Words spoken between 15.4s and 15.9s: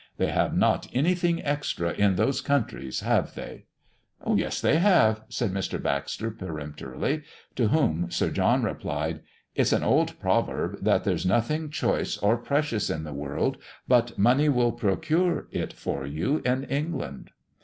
it